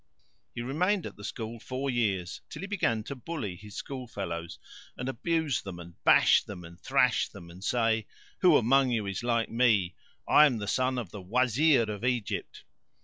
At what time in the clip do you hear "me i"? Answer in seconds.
9.51-10.47